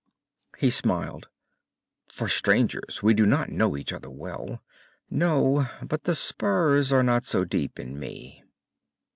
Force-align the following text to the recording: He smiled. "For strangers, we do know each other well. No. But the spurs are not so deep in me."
He 0.57 0.71
smiled. 0.71 1.29
"For 2.11 2.27
strangers, 2.27 3.01
we 3.03 3.13
do 3.13 3.27
know 3.27 3.77
each 3.77 3.93
other 3.93 4.09
well. 4.09 4.63
No. 5.11 5.67
But 5.83 6.05
the 6.05 6.15
spurs 6.15 6.91
are 6.91 7.03
not 7.03 7.23
so 7.23 7.45
deep 7.45 7.79
in 7.79 7.99
me." 7.99 8.43